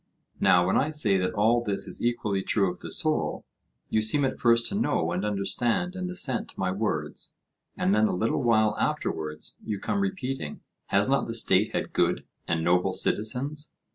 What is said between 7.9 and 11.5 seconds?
then a little while afterwards you come repeating, Has not the